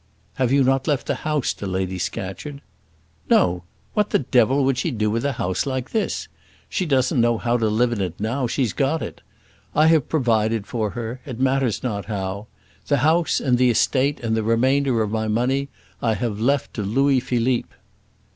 [0.37, 2.61] "Have you not left the house to Lady Scatcherd?"
[3.29, 6.27] "No; what the devil would she do with a house like this?
[6.67, 9.21] She doesn't know how to live in it now she has got it.
[9.75, 12.47] I have provided for her; it matters not how.
[12.87, 15.69] The house and the estate, and the remainder of my money,
[16.01, 17.69] I have left to Louis Philippe."